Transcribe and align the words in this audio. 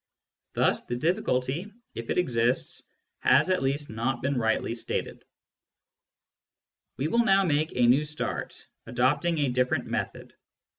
Thus 0.53 0.85
the 0.87 0.95
difficulty, 0.95 1.71
if 1.93 2.09
it 2.09 2.17
exists, 2.17 2.81
has 3.19 3.51
at 3.51 3.61
least 3.61 3.91
not 3.91 4.23
been 4.23 4.35
rightly 4.35 4.73
stated. 4.73 5.23
We 6.97 7.07
will 7.07 7.23
now 7.23 7.43
make 7.43 7.73
a 7.75 7.85
new 7.85 8.03
start, 8.03 8.65
adopting 8.87 9.37
a 9.37 9.49
different 9.49 9.85
method. 9.85 10.33